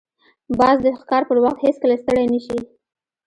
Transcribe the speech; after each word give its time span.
باز 0.59 0.77
د 0.85 0.87
ښکار 0.99 1.23
پر 1.29 1.37
وخت 1.43 1.59
هیڅکله 1.65 1.95
ستړی 2.01 2.25
نه 2.33 2.39
شي 2.45 2.57